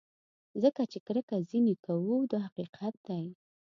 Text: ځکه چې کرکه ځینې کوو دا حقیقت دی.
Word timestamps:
ځکه 0.63 0.81
چې 0.91 0.97
کرکه 1.07 1.37
ځینې 1.49 1.73
کوو 1.85 2.15
دا 2.31 2.39
حقیقت 2.45 2.93
دی. 3.07 3.25